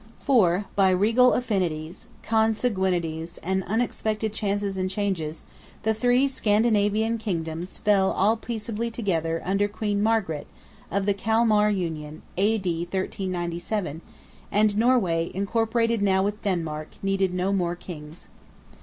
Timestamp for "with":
16.23-16.41